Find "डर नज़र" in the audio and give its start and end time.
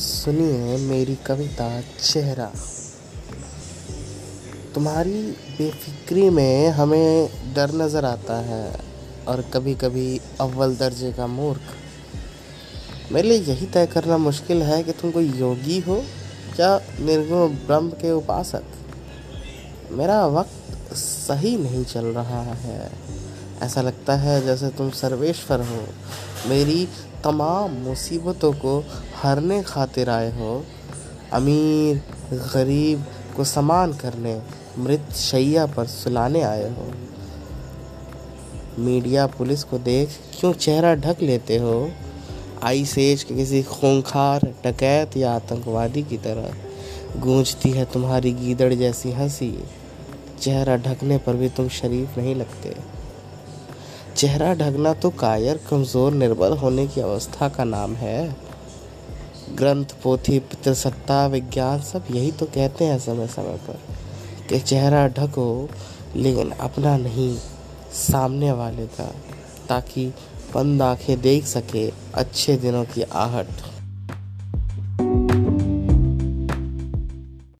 7.54-8.04